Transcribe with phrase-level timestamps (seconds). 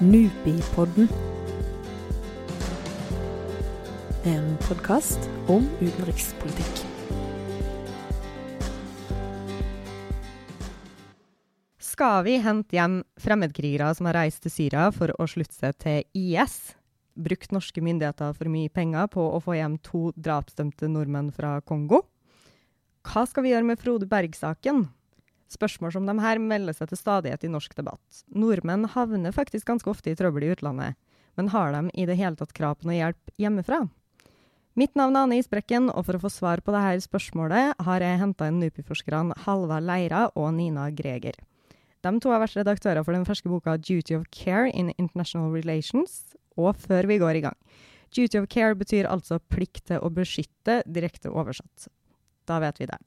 [0.00, 1.08] Nupipodden.
[4.24, 6.78] En podkast om utenrikspolitikk.
[11.76, 16.00] Skal vi hente hjem fremmedkrigere som har reist til Syria for å slutte seg til
[16.16, 16.56] IS?
[17.20, 22.06] Brukt norske myndigheter for mye penger på å få hjem to drapsdømte nordmenn fra Kongo?
[23.04, 24.86] Hva skal vi gjøre med Frode Berg-saken?
[25.50, 28.22] Spørsmål som de her melder seg til stadighet i norsk debatt.
[28.30, 30.98] Nordmenn havner faktisk ganske ofte i trøbbel i utlandet,
[31.38, 33.84] men har de i det hele tatt krav på noe hjelp hjemmefra?
[34.78, 38.20] Mitt navn er Anne Isbrekken, og for å få svar på dette spørsmålet har jeg
[38.22, 41.34] henta inn NUPI-forskerne Halva Leira og Nina Greger.
[42.00, 46.36] De to har vært redaktører for den ferske boka 'Duty of Care in International Relations'.
[46.56, 47.56] Og før vi går i gang
[48.10, 51.86] Duty of care betyr altså plikt til å beskytte, direkte oversatt.
[52.46, 52.98] Da vet vi det.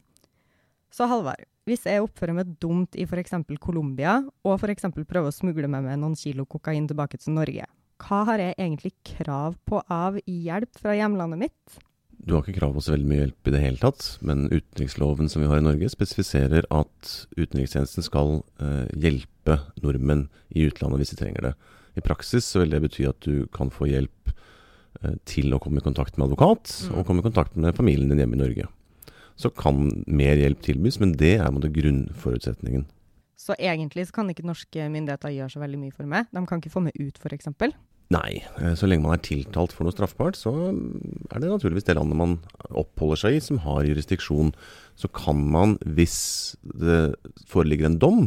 [0.93, 3.35] Så Halvard, hvis jeg oppfører meg dumt i f.eks.
[3.63, 4.89] Colombia, og f.eks.
[4.91, 7.65] prøver å smugle med meg noen kilo kokain tilbake til Norge,
[8.03, 11.77] hva har jeg egentlig krav på av hjelp fra hjemlandet mitt?
[12.23, 15.27] Du har ikke krav på så veldig mye hjelp i det hele tatt, men utenriksloven
[15.31, 21.11] som vi har i Norge spesifiserer at utenrikstjenesten skal eh, hjelpe nordmenn i utlandet hvis
[21.15, 21.53] de trenger det.
[21.99, 24.31] I praksis så vil det bety at du kan få hjelp
[25.03, 26.95] eh, til å komme i kontakt med advokat, Mm.
[26.97, 28.67] og komme i kontakt med familien din hjemme i Norge.
[29.39, 32.85] Så kan mer hjelp tilbys, men det er måte grunnforutsetningen.
[33.39, 36.29] Så egentlig så kan ikke norske myndigheter gjøre så veldig mye for meg.
[36.31, 37.49] De kan ikke få meg ut, f.eks.
[38.13, 41.95] Nei, eh, så lenge man er tiltalt for noe straffbart, så er det naturligvis det
[41.97, 42.37] landet man
[42.69, 44.53] oppholder seg i som har jurisdiksjon.
[44.99, 47.15] Så kan man, hvis det
[47.49, 48.23] foreligger en dom,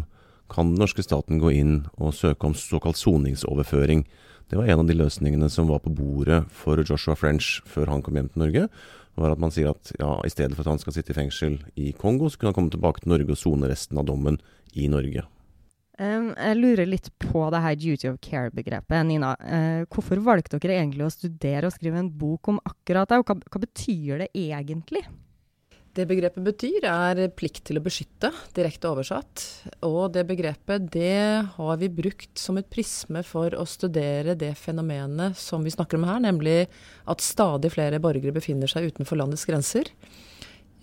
[0.52, 4.04] kan den norske staten gå inn og søke om såkalt soningsoverføring.
[4.46, 8.02] Det var en av de løsningene som var på bordet for Joshua French før han
[8.06, 8.68] kom hjem til Norge.
[9.16, 11.56] var at man sier at ja, i stedet for at han skal sitte i fengsel
[11.74, 14.36] i Kongo, så kunne han komme tilbake til Norge og sone resten av dommen
[14.76, 15.24] i Norge.
[15.96, 19.06] Um, jeg lurer litt på det her duty of care-begrepet.
[19.08, 23.22] Nina, uh, hvorfor valgte dere egentlig å studere og skrive en bok om akkurat det,
[23.22, 25.06] og hva, hva betyr det egentlig?
[25.96, 29.44] Det begrepet betyr er plikt til å beskytte, direkte oversatt.
[29.86, 35.38] Og det begrepet det har vi brukt som et prisme for å studere det fenomenet
[35.40, 36.66] som vi snakker om her, nemlig
[37.08, 39.88] at stadig flere borgere befinner seg utenfor landets grenser.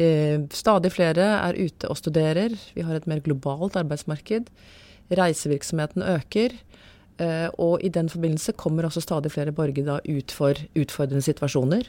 [0.01, 2.57] Eh, stadig flere er ute og studerer.
[2.73, 4.49] Vi har et mer globalt arbeidsmarked.
[5.13, 6.57] Reisevirksomheten øker.
[7.21, 11.85] Eh, og i den forbindelse kommer også stadig flere borgere da ut for utfordrende situasjoner.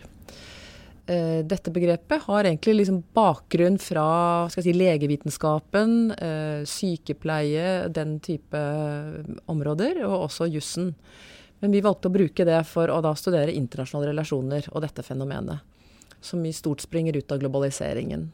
[1.06, 8.60] Eh, dette begrepet har egentlig liksom bakgrunn fra si, legevitenskapen, eh, sykepleie, den type
[9.46, 10.94] områder, og også jussen.
[11.60, 15.60] Men vi valgte å bruke det for å da studere internasjonale relasjoner og dette fenomenet,
[16.20, 18.30] som i stort springer ut av globaliseringen.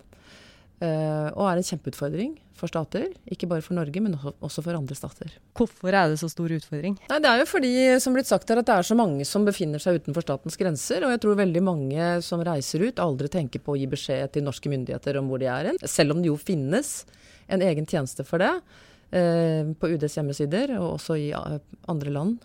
[0.80, 4.94] Eh, og er en kjempeutfordring for stater, ikke bare for Norge, men også- for andre
[4.94, 5.28] stater.
[5.54, 6.96] Hvorfor er det så stor utfordring?
[7.08, 9.44] Nei, Det er jo fordi som blitt sagt her, at det er så mange som
[9.44, 11.04] befinner seg utenfor statens grenser.
[11.04, 14.42] Og jeg tror veldig mange som reiser ut, aldri tenker på å gi beskjed til
[14.42, 15.78] norske myndigheter om hvor de er hen.
[15.84, 17.04] Selv om det jo finnes
[17.48, 18.62] en egen tjeneste for det
[19.12, 21.58] eh, på UDs hjemmesider, og også i eh,
[21.88, 22.38] andre land.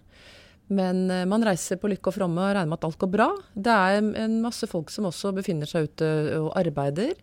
[0.74, 3.28] Men eh, man reiser på lykke og fromme og regner med at alt går bra.
[3.54, 6.08] Det er en masse folk som også befinner seg ute
[6.40, 7.14] og arbeider.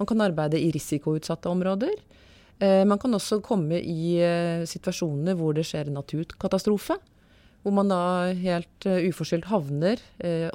[0.00, 1.94] Man kan arbeide i risikoutsatte områder.
[2.58, 6.98] Eh, man kan også komme i eh, situasjoner hvor det skjer en naturkatastrofe.
[7.62, 8.02] Hvor man da
[8.38, 9.98] helt uforskyldt havner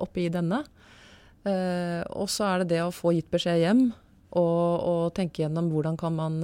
[0.02, 0.62] oppi denne.
[1.44, 3.82] Og så er det det å få gitt beskjed hjem
[4.40, 6.38] og, og tenke gjennom hvordan kan man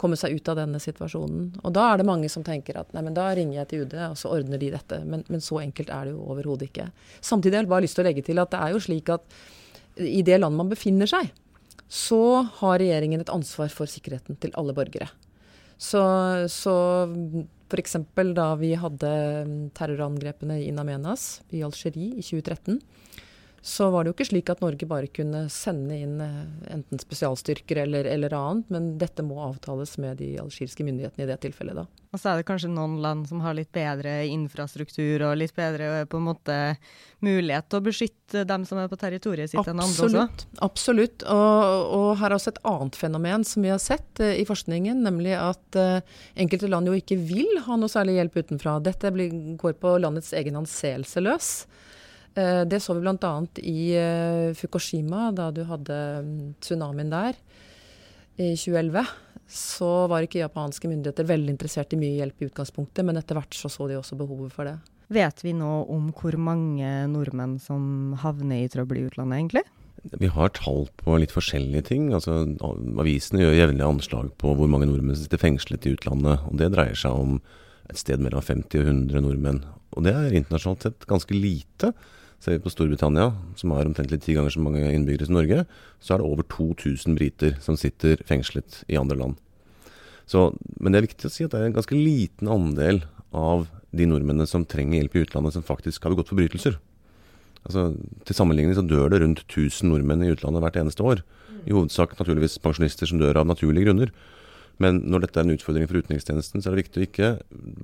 [0.00, 1.50] komme seg ut av denne situasjonen.
[1.60, 3.96] Og da er det mange som tenker at nei, men da ringer jeg til UD,
[4.08, 5.00] og så ordner de dette.
[5.04, 6.88] Men, men så enkelt er det jo overhodet ikke.
[7.20, 9.40] Samtidig har jeg bare lyst til å legge til at det er jo slik at
[10.00, 11.32] i det landet man befinner seg,
[11.90, 15.10] så har regjeringen et ansvar for sikkerheten til alle borgere.
[15.80, 16.00] Så,
[16.52, 16.74] så
[17.70, 17.96] f.eks.
[18.36, 19.10] da vi hadde
[19.76, 22.78] terrorangrepene i In Amenas i Algerie i 2013,
[23.62, 27.82] så var det jo ikke slik at Norge bare kunne sende inn eh, enten spesialstyrker
[27.82, 31.84] eller, eller annet, men dette må avtales med de algeriske myndighetene i det tilfellet da.
[32.10, 36.06] Og så er det kanskje noen land som har litt bedre infrastruktur og litt bedre
[36.10, 36.56] på en måte
[37.22, 40.24] mulighet til å beskytte dem som er på territoriet sitt enn andre også.
[40.24, 40.46] Absolutt.
[40.64, 41.26] absolutt.
[41.28, 45.04] Og, og her er også et annet fenomen som vi har sett eh, i forskningen,
[45.04, 46.00] nemlig at eh,
[46.40, 48.78] enkelte land jo ikke vil ha noe særlig hjelp utenfra.
[48.88, 51.52] Dette blir, går på landets egen anseelse løs.
[52.34, 53.32] Eh, det så vi bl.a.
[53.66, 57.34] i eh, Fukushima, da du hadde mm, tsunamien der
[58.38, 59.02] i 2011.
[59.50, 63.56] Så var ikke japanske myndigheter veldig interessert i mye hjelp i utgangspunktet, men etter hvert
[63.56, 64.78] så, så de også behovet for det.
[65.10, 69.64] Vet vi nå om hvor mange nordmenn som havner i trøbbel i utlandet, egentlig?
[70.22, 72.06] Vi har tall på litt forskjellige ting.
[72.16, 76.46] Altså, Avisene gjør jevnlig anslag på hvor mange nordmenn som sitter fengslet i utlandet.
[76.46, 77.40] og Det dreier seg om
[77.90, 79.60] et sted mellom 50 og 100 nordmenn.
[79.96, 81.92] Og det er internasjonalt sett ganske lite.
[82.40, 85.64] Ser vi på Storbritannia, som har omtrentlig ti ganger så mange innbyggere som Norge,
[86.00, 89.40] så er det over 2000 briter som sitter fengslet i andre land.
[90.30, 93.02] Så, men det er viktig å si at det er en ganske liten andel
[93.36, 96.78] av de nordmennene som trenger hjelp i utlandet, som faktisk har begått forbrytelser.
[97.66, 97.90] Altså,
[98.24, 101.24] til sammenligning så dør det rundt 1000 nordmenn i utlandet hvert eneste år.
[101.66, 104.14] I hovedsak naturligvis pensjonister som dør av naturlige grunner.
[104.80, 107.30] Men når dette er en utfordring for utenrikstjenesten, så er det viktig å ikke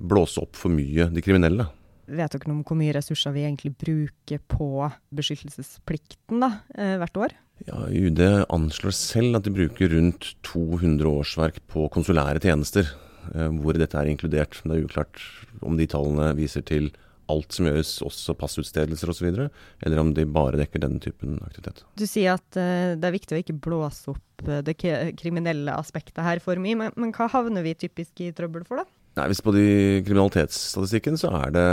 [0.09, 1.67] blåse opp for mye de kriminelle.
[2.07, 7.19] Vet dere noe om hvor mye ressurser vi egentlig bruker på beskyttelsesplikten da, eh, hvert
[7.19, 7.35] år?
[7.67, 8.21] Ja, UD
[8.53, 12.87] anslår selv at de bruker rundt 200 årsverk på konsulære tjenester,
[13.33, 14.61] eh, hvor dette er inkludert.
[14.63, 15.21] Men det er uklart
[15.61, 16.91] om de tallene viser til
[17.31, 21.83] alt som gjøres, også passutstedelser osv., eller om de bare dekker denne typen aktivitet.
[21.99, 26.23] Du sier at uh, det er viktig å ikke blåse opp uh, det kriminelle aspektet
[26.23, 28.87] her for mye, men, men, hva havner vi typisk i trøbbel for, da?
[29.17, 29.67] Nei, hvis På de
[30.05, 31.67] kriminalitetsstatistikken så er det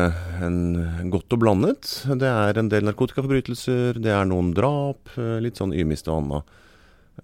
[0.46, 1.90] en godt og blandet.
[2.08, 6.44] Det er en del narkotikaforbrytelser, det er noen drap, uh, litt sånn ymist og anna.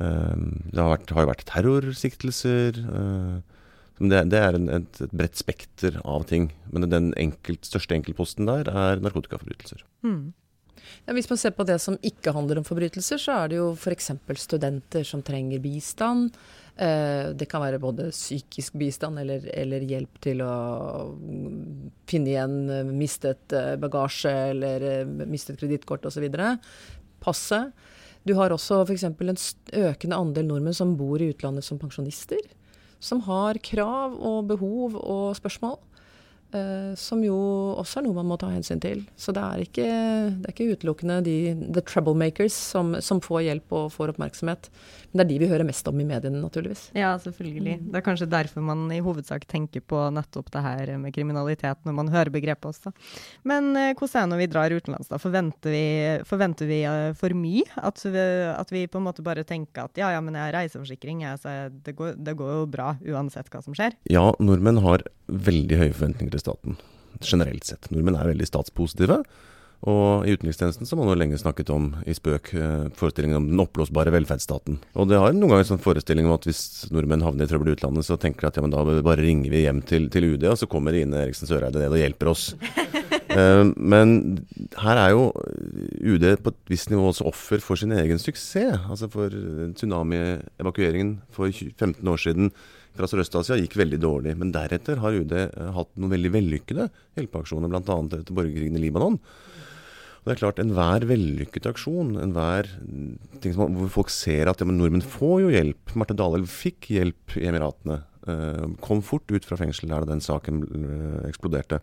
[0.00, 2.76] Det har, vært, har jo vært terrorsiktelser.
[4.00, 6.48] Det, det er en, et, et, bredt spekter av ting.
[6.72, 9.84] Men den enkelt, største enkeltposten der er narkotikaforbrytelser.
[10.06, 10.30] Mm.
[11.04, 13.68] Ja, hvis man ser på det som ikke handler om forbrytelser, så er det jo
[13.76, 14.10] f.eks.
[14.40, 16.32] studenter som trenger bistand.
[16.80, 20.54] Eh, det kan være både psykisk bistand eller, eller, hjelp til å
[22.08, 22.56] finne igjen
[22.96, 26.24] mistet eh, bagasje eller eh, mistet kredittkort osv.
[27.20, 27.60] Passe.
[28.24, 29.04] Du har også f.eks.
[29.10, 29.44] en
[29.84, 32.40] økende andel nordmenn som bor i utlandet som pensjonister
[33.00, 35.78] som har krav og behov og spørsmål.
[36.50, 37.36] Uh, som jo
[37.78, 39.04] også er noe man må ta hensyn til.
[39.14, 41.36] Så det er ikke, det er ikke utelukkende de
[41.70, 44.66] the troublemakers som, som, får hjelp og får oppmerksomhet.
[45.10, 46.88] Men det er de vi hører mest om i mediene, naturligvis.
[46.98, 47.76] Ja, selvfølgelig.
[47.78, 47.84] Mm.
[47.92, 51.96] Det er kanskje derfor man i hovedsak tenker på nettopp det her med kriminalitet når
[52.00, 52.94] man hører begrepet også.
[53.46, 55.20] Men uh, hvordan er det når vi drar utenlands, da?
[55.22, 55.86] Forventer vi,
[56.26, 57.66] forventer vi uh, for mye?
[57.78, 58.26] At vi,
[58.56, 61.38] at vi, på en måte bare tenker at ja, ja, men jeg har reiseforsikring, jeg,
[61.42, 63.94] så det går, det går jo bra uansett hva som skjer?
[64.10, 66.80] Ja, nordmenn har veldig høye forventninger staten.
[67.20, 67.90] Generelt sett.
[67.92, 69.22] Nordmenn er veldig statspositive.
[69.88, 73.46] Og i utenrikstjenesten så har man jo lenge snakket om i spøk eh, forestillingen om
[73.48, 74.76] den oppblåsbare velferdsstaten.
[74.92, 77.72] Og det har noen ganger en sånn forestilling om at hvis nordmenn havner i trøbbel
[77.72, 80.34] i utlandet, så tenker de at ja, men da bare ringer vi hjem til, til
[80.34, 82.50] UD, og så kommer Ine Eriksen Søreide ned og hjelper oss.
[83.38, 84.12] eh, men
[84.82, 88.84] her er jo UD på et visst nivå også offer for sin egen suksess.
[88.84, 92.52] Altså for tsunami-evakueringen for 15 år siden
[92.96, 94.34] fra Sørøst-Asia gikk veldig dårlig.
[94.40, 97.96] Men deretter har UD eh, hatt noen veldig vellykkede hjelpeaksjoner, bl.a.
[98.20, 99.18] etter borgerkrigen i Libanon.
[100.20, 102.68] Og det er klart, Enhver vellykket aksjon, enhver
[103.40, 106.90] ting som, hvor folk ser at ja, men nordmenn får jo hjelp Marte Dalelv fikk
[106.92, 108.02] hjelp i Emiratene.
[108.28, 111.80] Uh, kom fort ut fra fengsel der den saken uh, eksploderte.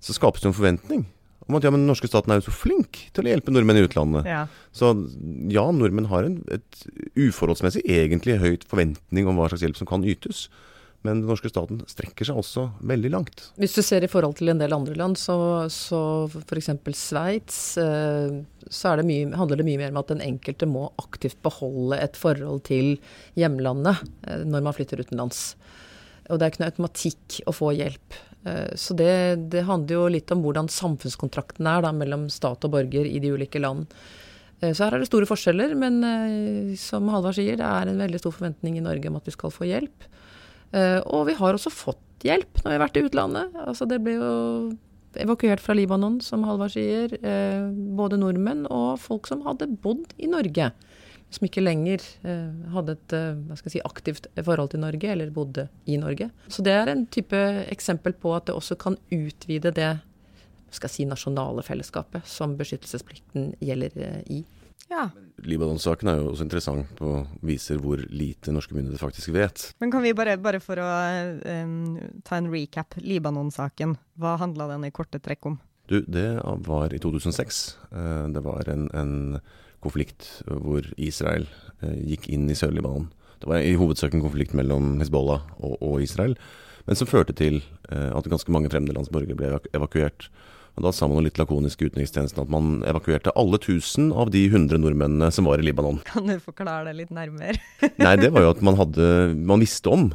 [0.00, 1.04] Så skapes det en forventning
[1.50, 3.80] om at ja, men den norske staten er jo så flink til å hjelpe nordmenn
[3.80, 4.28] i utlandet.
[4.30, 4.46] Ja.
[4.72, 4.94] Så
[5.52, 6.82] ja, nordmenn har en et
[7.18, 10.48] uforholdsmessig egentlig høyt forventning om hva slags hjelp som kan ytes.
[11.06, 13.46] Men den norske staten strekker seg også veldig langt.
[13.60, 15.36] Hvis du ser i forhold til en del andre land, så,
[15.72, 16.68] så f.eks.
[16.98, 18.34] Sveits, eh,
[18.68, 22.20] så det mye, handler det mye mer om at den enkelte må aktivt beholde et
[22.20, 22.98] forhold til
[23.40, 25.54] hjemlandet eh, når man flytter utenlands.
[26.30, 28.18] Og det er ikke noe automatikk å få hjelp.
[28.48, 29.12] Eh, så det,
[29.52, 33.34] det handler jo litt om hvordan samfunnskontrakten er da, mellom stat og borger i de
[33.34, 33.90] ulike land.
[34.60, 38.34] Så her er det store forskjeller, men som Halvard sier, det er en veldig stor
[38.36, 40.04] forventning i Norge om at vi skal få hjelp.
[41.08, 43.56] Og vi har også fått hjelp når vi har vært i utlandet.
[43.64, 44.34] Altså det ble jo
[45.16, 47.16] evakuert fra Libanon, som Halvard sier.
[47.96, 50.68] Både nordmenn og folk som hadde bodd i Norge.
[51.30, 53.16] Som ikke lenger eh, hadde et
[53.70, 56.30] si, aktivt forhold til Norge, eller bodde i Norge.
[56.50, 57.38] Så det er en type
[57.70, 59.92] eksempel på at det også kan utvide det
[60.74, 64.44] skal si, nasjonale fellesskapet som beskyttelsesplikten gjelder i.
[64.90, 65.08] Ja.
[65.46, 69.70] Libanon-saken er jo også interessant og viser hvor lite norske myndigheter faktisk vet.
[69.80, 70.88] Men kan vi bare, bare for å
[71.62, 71.96] um,
[72.26, 73.96] ta en recap, Libanon-saken.
[74.20, 75.58] Hva handla den i korte trekk om?
[75.90, 76.28] Du, det
[76.66, 77.62] var i 2006.
[77.94, 79.14] Uh, det var en, en,
[79.84, 81.46] konflikt hvor Israel
[81.82, 83.08] uh, gikk inn i Sør-Libanon.
[83.40, 86.36] Det var i hovedsak en konflikt mellom Hizbollah og, og Israel,
[86.86, 87.60] men som førte til
[87.92, 90.28] uh, at ganske mange fremmedlandsborgere ble evakuert.
[90.78, 94.46] Og Da sa man litt lakonisk i utenrikstjenesten at man evakuerte alle 1000 av de
[94.46, 95.98] 100 nordmennene som var i Libanon.
[96.08, 97.58] Kan du forklare det litt nærmere?
[98.04, 100.10] Nei, det var jo at man hadde Man visste om,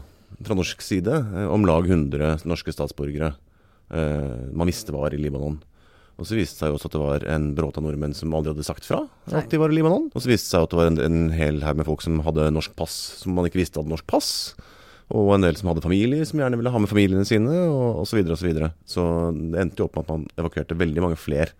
[0.45, 3.33] fra norsk side, eh, om lag 100 norske statsborgere.
[3.93, 5.59] Eh, man visste var i Libanon.
[6.15, 8.31] Og så viste det seg jo også at det var en bråte av nordmenn som
[8.37, 9.01] aldri hadde sagt fra
[9.35, 10.07] at de var i Libanon.
[10.15, 12.21] Og så viste det seg at det var en, en hel haug med folk som
[12.23, 14.29] hadde norsk pass som man ikke visste hadde norsk pass.
[15.13, 18.09] Og en del som hadde familie, som gjerne ville ha med familiene sine, og osv.
[18.09, 18.69] Så, videre, og så, videre.
[18.89, 19.03] så
[19.53, 21.51] det endte jo opp med at man evakuerte veldig mange flere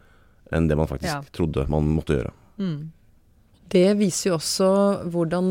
[0.56, 1.22] enn det man faktisk Ja.
[1.36, 2.32] trodde man måtte gjøre.
[2.58, 2.92] Mm.
[3.74, 4.68] Det viser jo også
[5.10, 5.48] hvordan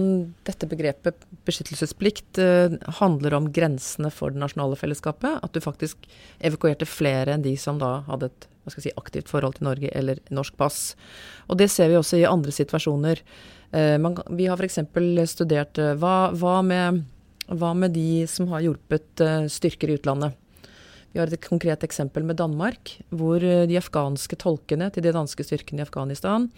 [0.47, 5.41] dette begrepet beskyttelsesplikt eh, handler om grensene for det nasjonale fellesskapet.
[5.43, 6.07] At du faktisk
[6.39, 8.47] evakuerte flere enn de som da hadde et
[8.79, 10.95] si, aktivt forhold til Norge eller norsk pass.
[11.51, 13.25] Og det ser vi også i andre situasjoner.
[13.75, 14.79] Eh, man, vi har f.eks.
[15.35, 17.03] studert eh, hva, hva, med,
[17.51, 20.39] hva med de som har hjulpet styrker i utlandet.
[21.15, 25.47] Vi har et konkret eksempel med Danmark, hvor eh, de afghanske tolkene til de danske
[25.47, 26.49] styrkene i Afghanistan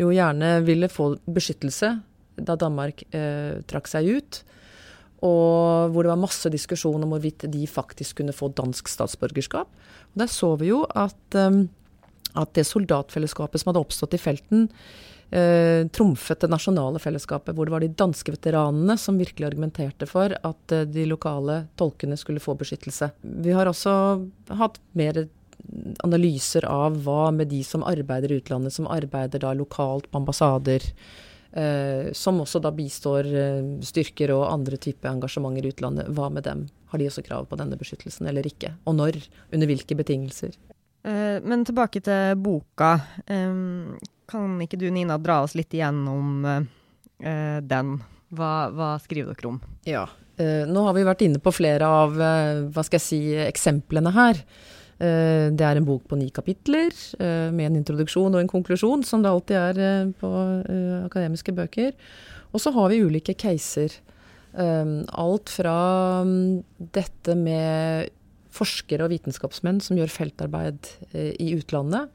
[0.00, 1.98] jo gjerne ville få beskyttelse
[2.40, 4.40] da Danmark eh, trakk seg ut.
[5.20, 9.68] Og hvor det var masse diskusjon om hvorvidt de faktisk kunne få dansk statsborgerskap.
[9.68, 11.60] Og der så vi jo at, eh,
[12.40, 14.70] at det soldatfellesskapet som hadde oppstått i felten,
[15.30, 20.34] eh, trumfet det nasjonale fellesskapet, hvor det var de danske veteranene som virkelig argumenterte for
[20.34, 23.12] at eh, de lokale tolkene skulle få beskyttelse.
[23.22, 23.92] Vi har også
[24.60, 25.24] hatt mer
[26.04, 30.84] analyser av hva med de som arbeider i utlandet, som arbeider da lokalt på ambassader,
[31.52, 36.10] eh, som også da bistår eh, styrker og andre typer engasjementer i utlandet.
[36.16, 36.66] Hva med dem?
[36.90, 38.74] Har de også krav på denne beskyttelsen eller ikke?
[38.88, 39.20] Og når?
[39.52, 40.56] Under hvilke betingelser?
[41.06, 42.96] Eh, men tilbake til boka.
[44.30, 47.96] Kan ikke du, Nina, dra oss litt igjennom eh, den?
[48.30, 49.62] Hva, hva skriver dere om?
[49.88, 50.04] Ja.
[50.40, 54.12] Eh, nå har vi vært inne på flere av eh, hva skal jeg si, eksemplene
[54.14, 54.38] her.
[55.00, 59.02] Eh, det er en bok på ni kapitler eh, med en introduksjon og en konklusjon,
[59.06, 61.96] som det alltid er eh, på eh, akademiske bøker.
[62.54, 63.98] Og så har vi ulike caser.
[64.54, 65.76] Eh, alt fra
[66.26, 66.62] um,
[66.94, 68.14] dette med
[68.54, 72.10] forskere og vitenskapsmenn som gjør feltarbeid eh, i utlandet.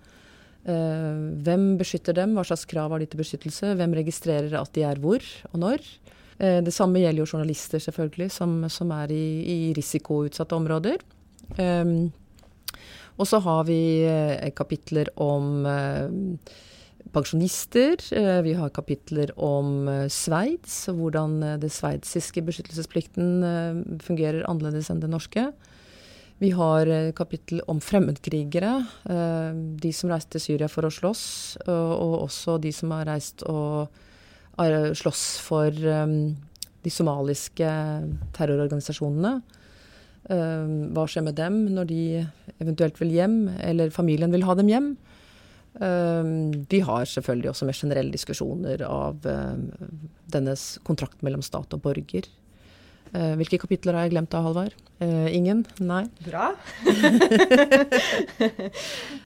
[0.65, 4.85] Eh, hvem beskytter dem, hva slags krav har de til beskyttelse, hvem registrerer at de
[4.87, 5.83] er hvor og når.
[6.39, 10.97] Eh, Det samme gjelder jo journalister, selvfølgelig, som, som er i, i risikoutsatte områder.
[11.59, 12.09] Um,
[13.21, 15.67] og så har vi eh, kapitler om
[17.13, 18.01] pensjonister.
[18.43, 25.45] Vi har kapitler om Sveits, hvordan den sveitsiske beskyttelsesplikten fungerer annerledes enn det norske.
[26.37, 28.73] Vi har eh, kapittel om fremmedkrigere,
[29.07, 31.23] eh, de som reiste til Syria for å slåss,
[31.63, 33.87] og, og også de som har reist og
[34.55, 36.07] slåss for eh,
[36.83, 37.71] de somaliske
[38.35, 39.41] terrororganisasjonene.
[40.29, 42.03] Eh, hva skjer med dem når de
[42.59, 44.95] eventuelt vil hjem, eller familien vil ha dem hjem?
[45.79, 46.23] Eh,
[46.67, 49.23] vi har selvfølgelig også mer generelle diskusjoner av
[50.31, 52.27] dennes kontrakt mellom stat og borger.
[53.15, 54.75] Eh, hvilke kapitler har jeg glemt av, Halvard?
[54.99, 55.63] Eh, ingen?
[55.79, 56.03] Nei?
[56.25, 56.51] Bra.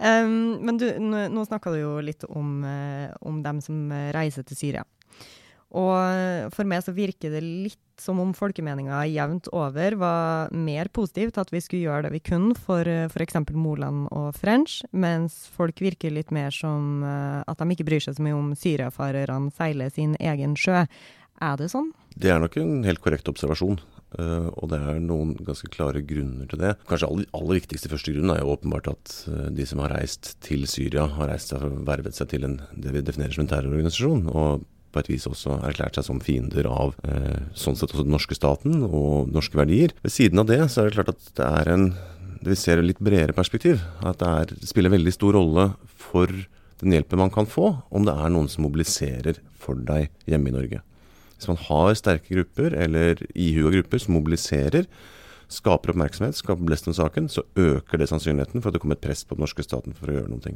[0.10, 4.60] um, men du, nå, snakka du jo litt om, eh, om dem som reiser til
[4.60, 4.86] Syria.
[5.70, 11.30] Og for meg så virker det litt som om folkemeninga jevnt over var mer positiv
[11.30, 13.38] til at vi skulle gjøre det vi kunne for f.eks.
[13.54, 18.26] Moland og French, mens folk virker litt mer som at de ikke bryr seg så
[18.26, 20.88] mye om syriafarerne seiler sin egen sjø.
[21.40, 21.94] Er det sånn?
[22.20, 23.80] Det er nok en helt korrekt observasjon.
[24.18, 26.76] eh, og det er noen ganske klare grunner til det.
[26.90, 30.36] Kanskje aller, aller viktigste første grunn er jo åpenbart at eh, de som har reist
[30.42, 34.28] til Syria, har reist seg vervet seg til en, det vi definerer som en terrororganisasjon.
[34.34, 38.16] og på et vis også erklært seg som fiender av eh, sånn sett også den
[38.16, 39.94] norske staten og norske verdier.
[40.02, 41.92] Ved siden av det så er det klart at det er en
[42.40, 43.82] det vi ser et litt bredere perspektiv.
[44.00, 45.66] At det, er, det spiller veldig stor rolle
[46.00, 46.32] for
[46.80, 50.56] den hjelpen man kan få, om det er noen som mobiliserer for deg hjemme i
[50.56, 50.80] Norge.
[51.40, 54.90] Hvis man har sterke grupper, eller ihuga grupper, som mobiliserer,
[55.50, 59.06] skaper oppmerksomhet, skaper blest om saken, så øker det sannsynligheten for at det kommer et
[59.06, 60.52] press på den norske staten for å gjøre noe.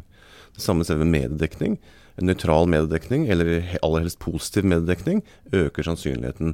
[0.54, 1.80] Det samme ser vi med mediedekning.
[2.20, 5.24] En nøytral mediedekning, eller aller helst positiv mediedekning,
[5.56, 6.54] øker sannsynligheten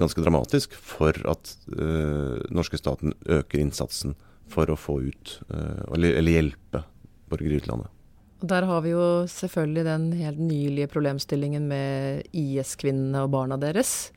[0.00, 4.16] ganske dramatisk for at øh, norske staten øker innsatsen
[4.50, 6.84] for å få ut, øh, eller, eller hjelpe
[7.30, 7.92] borgere i utlandet.
[8.40, 14.12] Og Der har vi jo selvfølgelig den helt nylige problemstillingen med IS-kvinnene og barna deres.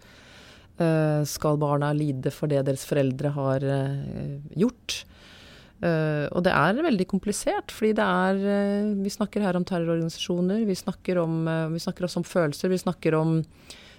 [0.81, 5.03] Eh, skal barna lide for det deres foreldre har eh, gjort?
[5.83, 10.75] Eh, og det er veldig komplisert, fordi det er Vi snakker her om terrororganisasjoner, vi
[10.75, 13.43] snakker, om, vi snakker også om følelser, vi snakker om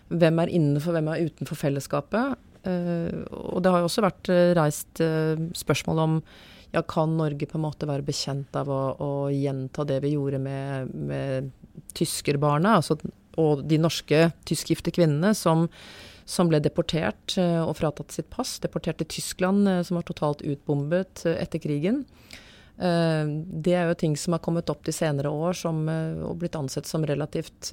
[0.09, 2.35] hvem er innenfor, hvem er utenfor fellesskapet.
[2.65, 5.01] Og det har jo også vært reist
[5.57, 6.19] spørsmål om
[6.75, 10.41] ja, kan Norge på en måte være bekjent av å, å gjenta det vi gjorde
[10.43, 11.53] med, med
[11.95, 12.99] tyskerbarna, altså,
[13.41, 15.69] og de norske tyskgifte kvinnene som,
[16.27, 20.45] som ble deportert eh, og fratatt sitt pass, deportert til Tyskland, eh, som var totalt
[20.47, 22.05] utbombet eh, etter krigen.
[22.75, 26.89] Det er jo ting som har kommet opp de senere år som, og blitt ansett
[26.91, 27.69] som relativt,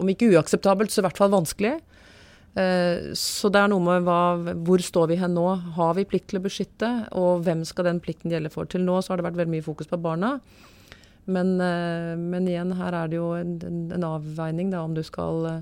[0.00, 1.74] om ikke uakseptabelt, så i hvert fall vanskelig.
[2.58, 5.46] Eh, så det er noe med hva, hvor står vi hen nå?
[5.76, 6.90] Har vi plikt til å beskytte?
[7.18, 8.66] Og hvem skal den plikten gjelde for?
[8.66, 10.38] Til nå så har det vært veldig mye fokus på barna.
[11.30, 13.58] Men, eh, men igjen, her er det jo en,
[13.94, 15.60] en avveining da, om du skal eh,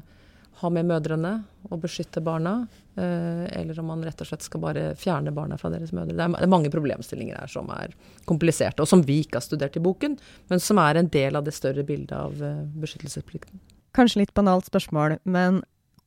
[0.63, 1.35] ha med mødrene
[1.69, 2.65] og beskytte barna,
[2.99, 6.17] eller om man rett og slett skal bare fjerne barna fra deres mødre.
[6.19, 7.93] Det er mange problemstillinger her som er
[8.27, 10.17] kompliserte, og som vi ikke har studert i boken,
[10.51, 12.43] men som er en del av det større bildet av
[12.83, 13.63] beskyttelsesplikten.
[13.95, 15.63] Kanskje litt banalt spørsmål, men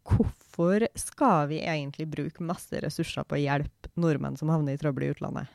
[0.07, 5.07] hvorfor skal vi egentlig bruke masse ressurser på å hjelpe nordmenn som havner i trøbbel
[5.07, 5.51] i utlandet?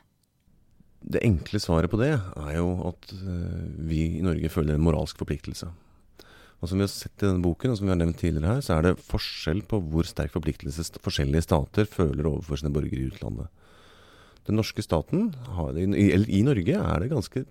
[1.07, 5.19] Det enkle svaret på det er jo at uh, vi i Norge føler en moralsk
[5.21, 5.69] forpliktelse.
[6.57, 8.63] Og Som vi har sett i denne boken, og som vi har nevnt tidligere her,
[8.65, 13.11] så er det forskjell på hvor sterk forpliktelse forskjellige stater føler overfor sine borgere i
[13.11, 13.51] utlandet.
[14.49, 17.43] Den norske staten, eller i Norge, er det ganske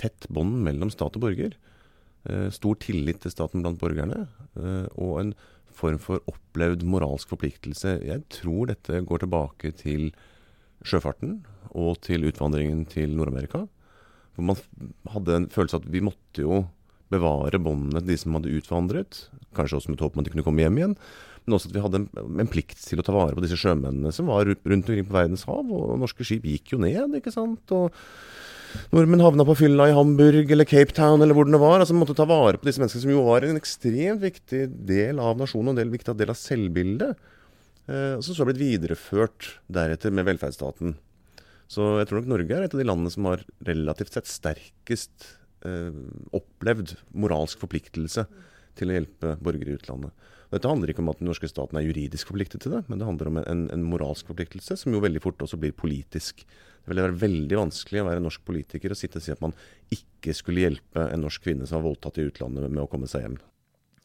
[0.00, 1.56] tett bånd mellom stat og borger.
[2.28, 4.26] Uh, stor tillit til staten blant borgerne,
[4.58, 5.30] uh, og en
[5.72, 7.96] form for opplevd moralsk forpliktelse.
[8.04, 10.10] Jeg tror dette går tilbake til
[10.84, 13.64] sjøfarten og til utvandringen til Nord-Amerika.
[14.34, 14.60] Hvor man
[15.14, 16.64] hadde en følelse at vi måtte jo
[17.10, 19.24] bevare båndene til de som hadde utvandret.
[19.56, 20.96] Kanskje også med håp om at de kunne komme hjem igjen.
[21.44, 22.08] Men også at vi hadde en,
[22.44, 25.46] en, plikt til å ta vare på disse sjømennene som var rundt omkring på verdens
[25.48, 25.64] hav.
[25.66, 27.74] Og norske skip gikk jo ned, ikke sant.
[27.74, 27.96] Og
[28.94, 31.80] nordmenn havna på fylla i Hamburg eller Cape Town eller hvor det var.
[31.80, 35.38] altså måtte ta vare på disse menneskene, som jo var en ekstremt viktig del av
[35.40, 37.30] nasjonen og en viktig del av selvbildet.
[37.90, 40.94] Eh, som så har blitt videreført deretter med velferdsstaten.
[41.70, 45.30] Så jeg tror nok Norge er et av de landene som har relativt sett sterkest
[45.66, 45.94] eh,
[46.36, 48.26] opplevd moralsk forpliktelse
[48.78, 50.14] til å hjelpe borgere i utlandet.
[50.50, 53.06] Dette handler ikke om at den norske staten er juridisk forpliktet til det, men det
[53.06, 56.42] handler om en, en moralsk forpliktelse, som jo veldig fort også blir politisk.
[56.42, 59.54] Det ville være veldig vanskelig å være norsk politiker og sitte og si at man
[59.94, 63.26] ikke skulle hjelpe en norsk kvinne som var voldtatt i utlandet med å komme seg
[63.26, 63.38] hjem.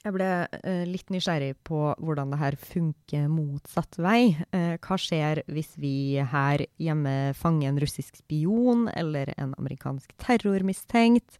[0.05, 4.35] Jeg ble eh, litt nysgjerrig på hvordan det her funker motsatt vei.
[4.53, 11.39] Eh, hva skjer hvis vi her hjemme fanger en russisk spion eller en amerikansk terrormistenkt?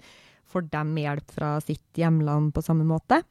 [0.49, 3.21] Får de hjelp fra sitt hjemland på samme måte?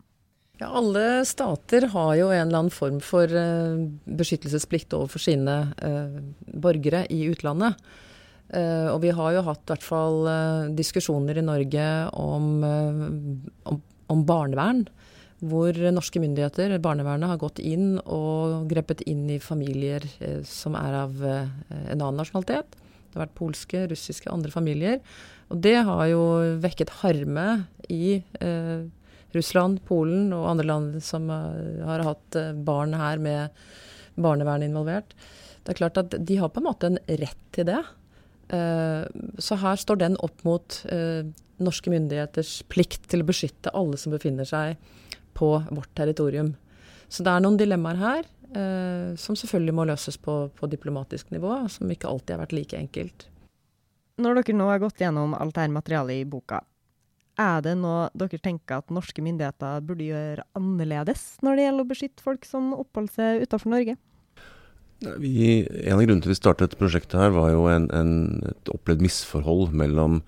[0.60, 3.74] Ja, alle stater har jo en eller annen form for uh,
[4.06, 7.80] beskyttelsesplikt overfor sine uh, borgere i utlandet.
[8.54, 10.28] Uh, og vi har jo hatt i hvert fall
[10.78, 11.88] diskusjoner i Norge
[12.20, 14.84] om, om, om, barnevern.
[15.44, 20.06] Hvor norske myndigheter, barnevernet, har gått inn og grepet inn i familier
[20.48, 22.78] som er av en annen nasjonalitet.
[23.14, 25.02] Det har vært polske, russiske, andre familier.
[25.52, 26.22] Og det har jo
[26.62, 27.48] vekket harme
[27.92, 28.86] i eh,
[29.36, 33.64] Russland, Polen og andre land som eh, har hatt eh, barn her med
[34.14, 35.14] barnevern involvert.
[35.64, 37.80] Det er klart at de har på en måte en rett til det.
[38.54, 39.02] Eh,
[39.42, 40.80] så her står den opp mot
[41.64, 44.74] norske myndigheters plikt til å beskytte alle som befinner seg
[45.38, 46.52] på vårt territorium.
[47.08, 48.30] Så det er noen dilemmaer her
[49.18, 53.24] som selvfølgelig må løses på, på diplomatisk nivå, som ikke alltid har vært like enkelt.
[54.22, 56.60] Når dere nå har gått gjennom alt dette materialet i boka,
[57.40, 61.90] er det noe dere tenker at norske myndigheter burde gjøre annerledes når det gjelder å
[61.90, 63.96] beskytte folk som oppholder seg utenfor Norge?
[65.20, 68.14] Vi, en av grunnene til vi startet dette prosjektet, her var jo en, en,
[68.48, 70.22] et opplevd misforhold mellom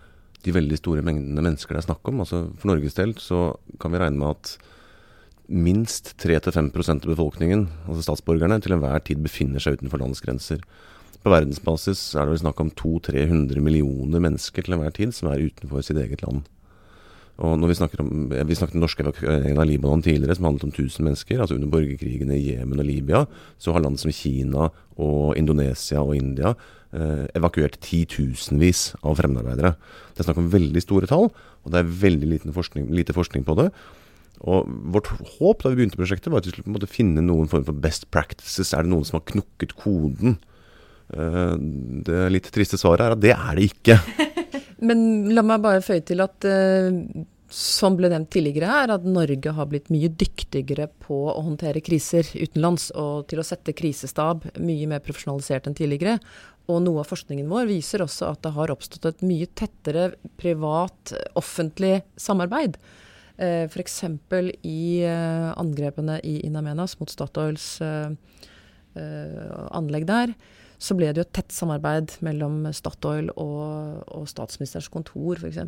[0.44, 2.20] de veldig store mengdene mennesker det er snakk om.
[2.22, 3.48] Altså For Norges del så
[3.82, 4.56] kan vi regne med at
[5.46, 10.62] minst 3-5% av befolkningen, altså statsborgerne, til enhver tid befinner seg utenfor landets grenser.
[11.22, 15.46] På verdensbasis er det vel snakk om 200-300 millioner mennesker til enhver tid som er
[15.46, 16.44] utenfor sitt eget land.
[17.36, 20.64] Og når Vi snakker om, vi snakket om norske evakueringen av Libanon tidligere, som handlet
[20.64, 21.40] om 1000 mennesker.
[21.40, 23.26] altså Under borgerkrigene i Jemen og Libya
[23.58, 26.54] så har land som Kina og Indonesia og India
[26.96, 29.76] eh, evakuert titusenvis av fremmedarbeidere.
[30.14, 33.56] Det er snakk om veldig store tall, og det er veldig forskning, lite forskning på
[33.60, 33.70] det.
[34.40, 37.24] Og Vårt håp da vi begynte prosjektet, var at vi skulle på en måte finne
[37.24, 38.72] noen form for best practices.
[38.72, 40.38] Er det noen som har knukket koden?
[41.12, 41.54] Eh,
[42.08, 44.00] det litt triste svaret er at det er det ikke.
[44.84, 46.90] Men la meg bare føye til at uh,
[47.52, 52.26] som ble nevnt tidligere her, at Norge har blitt mye dyktigere på å håndtere kriser
[52.34, 56.18] utenlands og til å sette krisestab mye mer profesjonalisert enn tidligere.
[56.66, 60.08] Og noe av forskningen vår viser også at det har oppstått et mye tettere
[60.40, 62.80] privat-offentlig samarbeid.
[63.38, 64.02] Eh, F.eks.
[64.66, 67.76] i eh, angrepene i In Amenas mot Statoils
[68.96, 70.30] anlegg der
[70.78, 75.60] så ble det jo et tett samarbeid mellom Statoil og, og statsministerens kontor f.eks.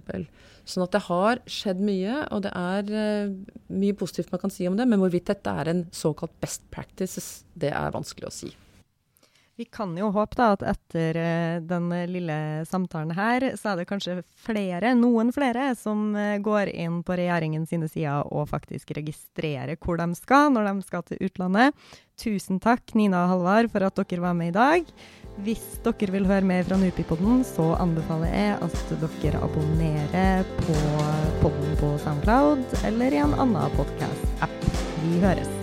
[0.68, 3.34] Sånn at det har skjedd mye, og det er uh,
[3.72, 4.88] mye positivt man kan si om det.
[4.88, 8.52] Men hvorvidt dette er en såkalt best practice, det er vanskelig å si.
[9.58, 12.34] Vi kan jo håpe da at etter uh, den lille
[12.70, 17.64] samtalen her, så er det kanskje flere, noen flere, som uh, går inn på regjeringen
[17.66, 21.74] sine sider og faktisk registrerer hvor de skal når de skal til utlandet.
[22.22, 24.94] Tusen takk, Nina og Halvard, for at dere var med i dag.
[25.42, 30.80] Hvis dere vil høre mer fra Nupipodden, så anbefaler jeg at dere abonnerer på
[31.42, 34.60] podden på SoundCloud eller i en annen podkast-app.
[35.02, 35.57] Vi høres.